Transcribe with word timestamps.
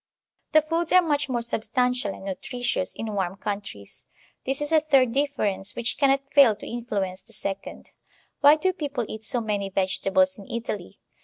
The 0.53 0.63
foods 0.63 0.91
are 0.93 1.01
much 1.03 1.29
more 1.29 1.43
substantial 1.43 2.11
and 2.15 2.25
nutritious 2.25 2.91
in 2.95 3.13
warm 3.13 3.35
countries; 3.35 4.07
this 4.47 4.59
is 4.59 4.71
a 4.71 4.79
third 4.79 5.11
difference 5.11 5.75
which 5.75 5.99
cannot 5.99 6.33
fail 6.33 6.55
to 6.55 6.65
influence 6.67 7.21
the 7.21 7.33
second. 7.33 7.91
Why 8.39 8.55
do 8.55 8.73
people 8.73 9.05
eat 9.07 9.23
so 9.23 9.41
many 9.41 9.69
vegetables 9.69 10.39
in 10.39 10.47
Italy? 10.49 10.97